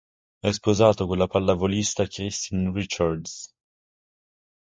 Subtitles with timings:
[0.39, 3.53] È sposato con la pallavolista Kristin Richards.